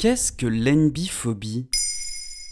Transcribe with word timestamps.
Qu'est-ce 0.00 0.32
que 0.32 0.46
l'enbiphobie 0.46 1.66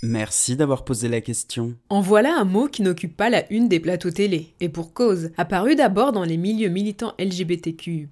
Merci 0.03 0.55
d'avoir 0.55 0.85
posé 0.85 1.09
la 1.09 1.21
question. 1.21 1.75
En 1.89 2.01
voilà 2.01 2.39
un 2.39 2.45
mot 2.45 2.69
qui 2.69 2.83
n'occupe 2.83 3.17
pas 3.17 3.31
la 3.31 3.51
une 3.53 3.69
des 3.69 3.81
plateaux 3.81 4.13
télé, 4.13 4.55
et 4.61 4.69
pour 4.69 4.93
cause. 4.93 5.31
Apparu 5.37 5.75
d'abord 5.75 6.13
dans 6.13 6.23
les 6.23 6.37
milieux 6.37 6.69
militants 6.69 7.15
LGBTQ+, 7.19 8.09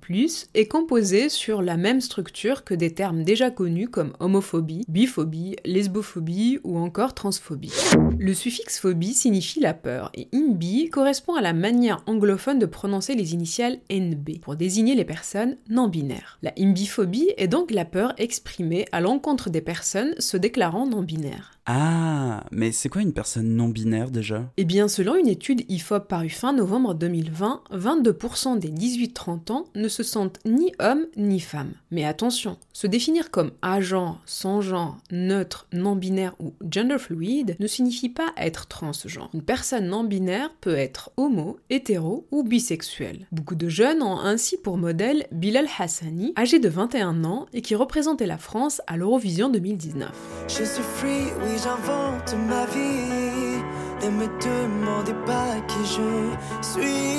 et 0.54 0.66
composé 0.66 1.28
sur 1.28 1.62
la 1.62 1.76
même 1.76 2.00
structure 2.00 2.64
que 2.64 2.74
des 2.74 2.92
termes 2.92 3.22
déjà 3.22 3.52
connus 3.52 3.88
comme 3.88 4.14
homophobie, 4.18 4.84
biphobie, 4.88 5.54
lesbophobie 5.64 6.58
ou 6.64 6.76
encore 6.76 7.14
transphobie. 7.14 7.72
Le 8.18 8.34
suffixe 8.34 8.80
phobie 8.80 9.14
signifie 9.14 9.60
la 9.60 9.74
peur, 9.74 10.10
et 10.14 10.28
imbi 10.34 10.90
correspond 10.90 11.36
à 11.36 11.40
la 11.40 11.52
manière 11.52 12.02
anglophone 12.06 12.58
de 12.58 12.66
prononcer 12.66 13.14
les 13.14 13.32
initiales 13.32 13.78
NB, 13.92 14.40
pour 14.40 14.56
désigner 14.56 14.96
les 14.96 15.04
personnes 15.04 15.56
non 15.70 15.86
binaires. 15.86 16.40
La 16.42 16.52
imbiphobie 16.58 17.30
est 17.36 17.46
donc 17.46 17.70
la 17.70 17.84
peur 17.84 18.12
exprimée 18.18 18.86
à 18.90 19.00
l'encontre 19.00 19.50
des 19.50 19.60
personnes 19.60 20.14
se 20.18 20.36
déclarant 20.36 20.88
non 20.88 21.02
binaires. 21.02 21.55
Ah, 21.68 22.44
mais 22.52 22.70
c'est 22.70 22.88
quoi 22.88 23.02
une 23.02 23.12
personne 23.12 23.56
non 23.56 23.68
binaire 23.68 24.12
déjà? 24.12 24.52
Eh 24.56 24.64
bien, 24.64 24.86
selon 24.86 25.16
une 25.16 25.26
étude 25.26 25.68
IFOP 25.68 26.06
parue 26.06 26.28
fin 26.28 26.52
novembre 26.52 26.94
2020, 26.94 27.62
22% 27.72 28.60
des 28.60 28.68
18-30 28.68 29.50
ans 29.50 29.64
ne 29.74 29.88
se 29.88 30.04
sentent 30.04 30.38
ni 30.44 30.72
hommes 30.78 31.06
ni 31.16 31.40
femmes. 31.40 31.72
Mais 31.90 32.04
attention, 32.04 32.56
se 32.72 32.86
définir 32.86 33.32
comme 33.32 33.50
agent, 33.62 34.18
sans 34.26 34.60
genre, 34.60 34.96
neutre, 35.10 35.66
non 35.72 35.96
binaire 35.96 36.36
ou 36.38 36.54
gender 36.70 36.98
fluid 36.98 37.56
ne 37.58 37.66
signifie 37.66 38.10
pas 38.10 38.32
être 38.36 38.68
transgenre. 38.68 39.30
Une 39.34 39.42
personne 39.42 39.88
non 39.88 40.04
binaire 40.04 40.52
peut 40.60 40.76
être 40.76 41.10
homo, 41.16 41.58
hétéro 41.68 42.28
ou 42.30 42.44
bisexuel. 42.44 43.26
Beaucoup 43.32 43.56
de 43.56 43.68
jeunes 43.68 44.04
ont 44.04 44.20
ainsi 44.20 44.56
pour 44.56 44.78
modèle 44.78 45.26
Bilal 45.32 45.66
Hassani, 45.80 46.32
âgé 46.38 46.60
de 46.60 46.68
21 46.68 47.24
ans 47.24 47.46
et 47.52 47.60
qui 47.60 47.74
représentait 47.74 48.26
la 48.26 48.38
France 48.38 48.80
à 48.86 48.96
l'Eurovision 48.96 49.48
2019. 49.48 50.12
Je 50.46 50.62
suis 50.62 50.82
free, 50.82 51.24
oui 51.44 51.55
j'invente 51.58 52.34
ma 52.48 52.66
vie. 52.66 53.62
Ne 54.02 54.10
me 54.10 54.26
demandez 54.40 55.14
pas 55.26 55.54
qui 55.68 55.86
je 55.86 56.62
suis. 56.62 57.15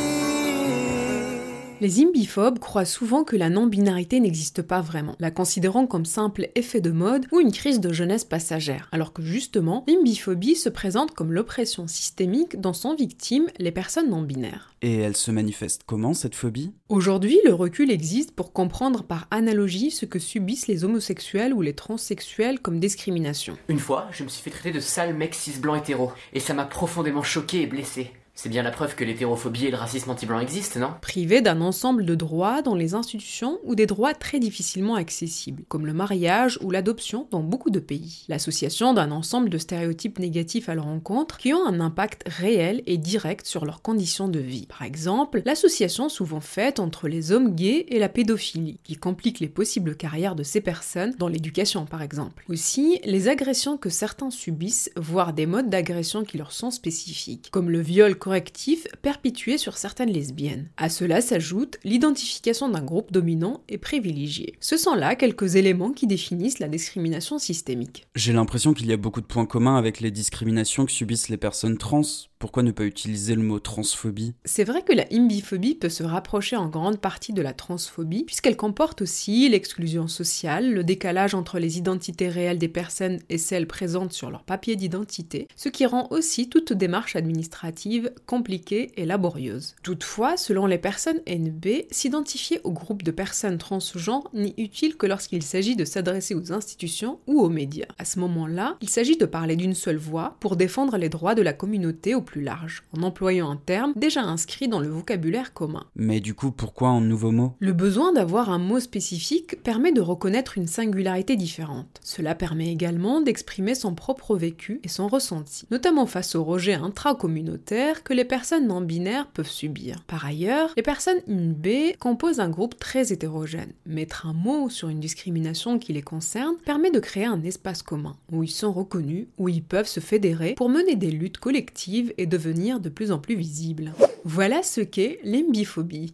Les 1.80 2.02
imbiphobes 2.02 2.58
croient 2.58 2.86
souvent 2.86 3.24
que 3.24 3.36
la 3.36 3.52
non-binarité 3.52 4.20
n'existe 4.20 4.64
pas 4.64 4.82
vraiment, 4.82 5.16
la 5.20 5.30
considérant 5.30 5.86
comme 5.86 6.06
simple 6.06 6.50
effet 6.56 6.82
de 6.82 6.90
mode 6.90 7.28
ou 7.32 7.40
une 7.40 7.52
crise 7.52 7.80
de 7.80 7.94
jeunesse 7.94 8.26
passagère, 8.26 8.90
alors 8.92 9.14
que 9.14 9.22
justement, 9.22 9.86
l'imbiphobie 9.88 10.56
se 10.56 10.70
présente 10.70 11.12
comme 11.12 11.32
l'oppression 11.32 11.86
systémique 11.86 12.60
dont 12.60 12.74
sont 12.74 12.96
victimes 12.96 13.46
les 13.60 13.72
personnes 13.72 14.10
non-binaires. 14.10 14.74
Et 14.82 14.96
elle 14.96 15.16
se 15.16 15.30
manifeste 15.30 15.82
comment 15.86 16.16
cette 16.16 16.34
phobie? 16.34 16.74
Aujourd'hui, 16.90 17.40
le 17.46 17.54
recul 17.54 17.92
existe 17.92 18.32
pour 18.32 18.54
comprendre 18.54 19.04
par 19.04 19.28
analogie 19.30 19.92
ce 19.92 20.08
que 20.08 20.18
subissent 20.18 20.68
les 20.68 20.84
homosexuels 20.84 21.54
ou 21.54 21.62
les 21.62 21.74
transsexuels 21.74 22.60
comme 22.60 22.80
discrimination. 22.80 23.56
Une 23.68 23.78
fois, 23.78 24.08
je 24.12 24.24
me 24.24 24.30
suis 24.30 24.42
fait 24.42 24.50
traiter 24.50 24.72
de 24.72 24.80
sale 24.80 25.16
mec 25.16 25.36
cis 25.36 25.60
blanc 25.60 25.76
hétéro, 25.76 26.12
et 26.34 26.40
ça 26.40 26.56
m'a 26.56 26.66
profondément 26.66 27.24
choqué 27.24 27.62
et 27.62 27.68
blessé. 27.68 28.10
C'est 28.40 28.50
bien 28.50 28.62
la 28.62 28.70
preuve 28.70 28.94
que 28.94 29.04
l'hétérophobie 29.04 29.66
et 29.66 29.72
le 29.72 29.78
racisme 29.78 30.12
anti-blanc 30.12 30.40
existent, 30.40 30.80
non? 30.80 30.92
Privé 31.02 31.42
d'un 31.42 31.60
ensemble 31.60 32.06
de 32.06 32.14
droits 32.14 32.62
dans 32.62 32.76
les 32.76 32.94
institutions 32.94 33.58
ou 33.64 33.74
des 33.74 33.88
droits 33.88 34.14
très 34.14 34.38
difficilement 34.38 34.94
accessibles, 34.94 35.64
comme 35.68 35.88
le 35.88 35.94
mariage 35.94 36.60
ou 36.62 36.70
l'adoption 36.70 37.28
dans 37.32 37.40
beaucoup 37.40 37.72
de 37.72 37.80
pays. 37.80 38.26
L'association 38.28 38.94
d'un 38.94 39.10
ensemble 39.10 39.50
de 39.50 39.58
stéréotypes 39.58 40.20
négatifs 40.20 40.70
à 40.70 40.76
leur 40.76 40.86
encontre 40.86 41.40
qui 41.40 41.52
ont 41.52 41.66
un 41.66 41.80
impact 41.80 42.26
réel 42.28 42.84
et 42.86 43.00
direct 43.00 43.48
sur 43.48 43.66
leurs 43.66 43.82
conditions 43.82 44.28
de 44.28 44.38
vie. 44.38 44.68
Par 44.68 44.84
exemple, 44.84 45.42
l'association 45.44 46.08
souvent 46.08 46.40
faite 46.40 46.80
entre 46.80 47.08
les 47.08 47.32
hommes 47.32 47.56
gays 47.56 47.88
et 47.90 47.98
la 47.98 48.08
pédophilie, 48.08 48.78
qui 48.84 48.98
complique 48.98 49.40
les 49.40 49.50
possibles 49.50 49.96
carrières 49.96 50.36
de 50.36 50.44
ces 50.44 50.62
personnes 50.62 51.16
dans 51.18 51.28
l'éducation 51.28 51.88
par 51.88 52.04
exemple. 52.04 52.46
Aussi, 52.50 53.00
les 53.04 53.30
agressions 53.30 53.78
que 53.78 53.90
certains 53.90 54.30
subissent, 54.30 54.92
voire 54.96 55.34
des 55.34 55.48
modes 55.48 55.72
d'agression 55.72 56.24
qui 56.24 56.38
leur 56.38 56.52
sont 56.52 56.70
spécifiques, 56.70 57.50
comme 57.50 57.72
le 57.72 57.82
viol 57.82 58.16
correctif 58.28 58.88
perpétué 59.02 59.58
sur 59.58 59.78
certaines 59.78 60.12
lesbiennes. 60.12 60.68
À 60.76 60.90
cela 60.90 61.22
s'ajoute 61.22 61.78
l'identification 61.86 62.68
d'un 62.68 62.84
groupe 62.84 63.14
dominant 63.14 63.62
et 63.70 63.78
privilégié. 63.78 64.58
Ce 64.60 64.76
sont 64.76 64.96
là 64.96 65.16
quelques 65.16 65.56
éléments 65.56 65.94
qui 65.94 66.08
définissent 66.08 66.60
la 66.60 66.68
discrimination 66.68 67.40
systémique. 67.40 68.06
J'ai 68.16 68.34
l'impression 68.34 68.74
qu'il 68.74 68.88
y 68.88 68.92
a 68.92 68.98
beaucoup 68.98 69.22
de 69.22 69.26
points 69.26 69.46
communs 69.46 69.78
avec 69.78 70.02
les 70.02 70.12
discriminations 70.12 70.86
que 70.86 70.92
subissent 70.92 71.30
les 71.30 71.38
personnes 71.38 71.78
trans, 71.78 72.02
pourquoi 72.40 72.64
ne 72.64 72.72
pas 72.72 72.84
utiliser 72.84 73.36
le 73.36 73.42
mot 73.42 73.60
transphobie? 73.60 74.34
C'est 74.46 74.64
vrai 74.64 74.84
que 74.84 74.94
la 74.94 75.06
imbiphobie 75.12 75.76
peut 75.76 75.90
se 75.90 76.04
rapprocher 76.04 76.56
en 76.56 76.68
grande 76.68 77.00
partie 77.00 77.34
de 77.34 77.42
la 77.42 77.54
transphobie, 77.54 78.26
puisqu'elle 78.26 78.58
comporte 78.58 79.02
aussi 79.02 79.50
l'exclusion 79.50 80.08
sociale, 80.08 80.72
le 80.72 80.84
décalage 80.84 81.34
entre 81.34 81.60
les 81.60 81.78
identités 81.78 82.30
réelles 82.30 82.60
des 82.60 82.68
personnes 82.68 83.20
et 83.30 83.38
celles 83.38 83.68
présentes 83.68 84.14
sur 84.14 84.30
leur 84.30 84.44
papier 84.44 84.76
d'identité, 84.76 85.48
ce 85.56 85.70
qui 85.70 85.86
rend 85.86 86.08
aussi 86.12 86.50
toute 86.50 86.74
démarche 86.74 87.16
administrative 87.16 88.12
compliquée 88.26 88.92
et 88.98 89.06
laborieuse. 89.06 89.76
Toutefois, 89.82 90.38
selon 90.38 90.68
les 90.68 90.78
personnes 90.78 91.22
NB, 91.28 91.88
s'identifier 91.90 92.60
au 92.64 92.72
groupe 92.72 93.04
de 93.04 93.12
personnes 93.12 93.58
transgenres 93.58 94.30
n'est 94.34 94.54
utile 94.58 94.96
que 94.96 95.08
lorsqu'il 95.08 95.44
s'agit 95.44 95.76
de 95.76 95.86
s'adresser 95.86 96.36
aux 96.36 96.54
institutions 96.54 97.20
ou 97.26 97.42
aux 97.42 97.50
médias. 97.50 97.88
À 97.98 98.06
ce 98.06 98.20
moment-là, 98.20 98.78
il 98.82 98.90
s'agit 98.90 99.18
de 99.18 99.26
parler 99.26 99.56
d'une 99.56 99.74
seule 99.74 99.98
voix 99.98 100.38
pour 100.40 100.56
défendre 100.56 100.98
les 100.98 101.10
droits 101.10 101.36
de 101.36 101.42
la 101.42 101.54
communauté 101.54 102.14
au 102.14 102.22
plus 102.28 102.44
large, 102.44 102.84
en 102.96 103.02
employant 103.02 103.50
un 103.50 103.56
terme 103.56 103.94
déjà 103.96 104.22
inscrit 104.22 104.68
dans 104.68 104.80
le 104.80 104.90
vocabulaire 104.90 105.54
commun. 105.54 105.86
Mais 105.96 106.20
du 106.20 106.36
coup, 106.36 106.52
pourquoi 106.52 106.90
un 106.90 107.02
nouveau 107.02 107.32
mot? 107.32 107.54
Le 107.60 107.74
besoin 107.74 108.12
d'avoir 108.12 108.50
un 108.50 108.60
mot 108.60 108.80
spécifique 108.80 109.64
permet 109.64 109.94
de 109.94 110.02
reconnaître 110.02 110.58
une 110.58 110.68
singularité 110.68 111.36
différente. 111.36 112.00
Cela 112.04 112.36
permet 112.36 112.72
également 112.72 113.22
d'exprimer 113.22 113.74
son 113.74 113.96
propre 113.96 114.36
vécu 114.36 114.82
et 114.84 114.90
son 114.90 115.08
ressenti, 115.08 115.66
notamment 115.72 116.06
face 116.06 116.36
au 116.36 116.44
rejet 116.44 116.74
intracommunautaire 116.74 118.04
que 118.04 118.14
les 118.14 118.26
personnes 118.26 118.68
non 118.68 118.82
binaires 118.82 119.28
peuvent 119.28 119.50
subir. 119.50 120.04
Par 120.06 120.26
ailleurs, 120.26 120.74
les 120.76 120.84
personnes 120.84 121.22
INB 121.28 121.96
composent 121.98 122.42
un 122.42 122.50
groupe 122.50 122.78
très 122.78 123.14
hétérogène. 123.14 123.72
Mettre 123.86 124.28
un 124.28 124.34
mot 124.34 124.70
sur 124.70 124.90
une 124.90 125.00
discrimination 125.00 125.80
qui 125.80 125.94
les 125.94 126.02
concerne 126.02 126.58
permet 126.66 126.92
de 126.92 127.00
créer 127.00 127.26
un 127.26 127.42
espace 127.44 127.82
commun, 127.82 128.18
où 128.32 128.44
ils 128.44 128.50
sont 128.50 128.74
reconnus, 128.74 129.28
où 129.38 129.48
ils 129.48 129.64
peuvent 129.64 129.88
se 129.88 130.02
fédérer 130.02 130.54
pour 130.56 130.70
mener 130.70 130.96
des 130.96 131.12
luttes 131.12 131.38
collectives 131.38 132.14
devenir 132.26 132.80
de 132.80 132.90
plus 132.90 133.12
en 133.12 133.20
plus 133.20 133.36
visible. 133.36 133.94
Voilà 134.26 134.64
ce 134.64 134.82
qu'est 134.82 135.20
l'imbiphobie. 135.24 136.14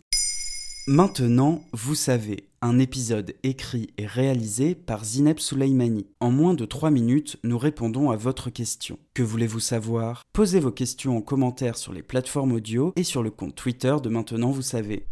Maintenant, 0.86 1.64
vous 1.72 1.96
savez, 1.96 2.50
un 2.62 2.78
épisode 2.78 3.34
écrit 3.44 3.92
et 3.98 4.06
réalisé 4.06 4.76
par 4.76 5.06
Zineb 5.06 5.40
Souleimani. 5.40 6.08
En 6.20 6.30
moins 6.30 6.54
de 6.54 6.66
3 6.66 6.92
minutes, 6.92 7.38
nous 7.44 7.58
répondons 7.58 8.12
à 8.12 8.18
votre 8.18 8.50
question. 8.50 9.00
Que 9.14 9.24
voulez-vous 9.24 9.62
savoir? 9.62 10.24
Posez 10.34 10.60
vos 10.60 10.72
questions 10.72 11.16
en 11.16 11.22
commentaire 11.22 11.78
sur 11.78 11.94
les 11.94 12.04
plateformes 12.04 12.52
audio 12.52 12.92
et 12.98 13.04
sur 13.04 13.24
le 13.24 13.32
compte 13.32 13.56
Twitter 13.56 13.96
de 14.04 14.10
Maintenant, 14.10 14.52
vous 14.52 14.62
savez. 14.62 15.06